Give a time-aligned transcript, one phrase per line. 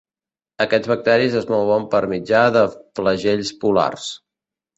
[0.63, 2.65] Aquests bacteris es mouen per mitjà de
[3.01, 4.09] flagels polars.